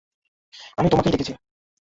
[0.77, 1.33] আমিই তোমাকে ডেকেছি।